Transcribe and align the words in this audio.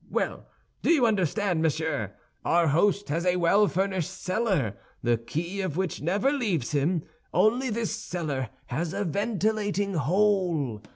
Well, 0.09 0.47
do 0.81 0.89
you 0.89 1.05
understand, 1.05 1.61
monsieur? 1.61 2.15
Our 2.43 2.69
host 2.69 3.09
has 3.09 3.23
a 3.23 3.35
well 3.35 3.67
furnished 3.67 4.09
cellar 4.09 4.79
the 5.03 5.15
key 5.15 5.61
of 5.61 5.77
which 5.77 6.01
never 6.01 6.31
leaves 6.31 6.71
him; 6.71 7.03
only 7.31 7.69
this 7.69 7.95
cellar 7.95 8.49
has 8.69 8.93
a 8.95 9.05
ventilating 9.05 9.93
hole. 9.93 10.81